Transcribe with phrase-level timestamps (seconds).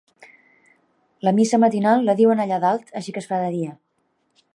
[1.27, 3.77] La missa matinal la diuen allà dalt així que es fa de dia.